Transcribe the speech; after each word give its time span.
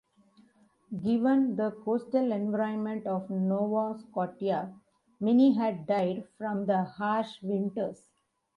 Given 1.03 1.57
the 1.57 1.69
coastal 1.69 2.31
environment 2.31 3.05
of 3.05 3.29
Nova 3.29 3.99
Scotia, 3.99 4.73
many 5.19 5.53
had 5.53 5.85
died 5.85 6.27
from 6.39 6.65
the 6.65 6.81
harsh 6.83 7.39
winters. 7.43 8.01